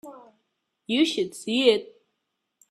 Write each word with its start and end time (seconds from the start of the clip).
You 0.87 1.05
should 1.05 1.35
see 1.35 1.69
it. 1.69 2.01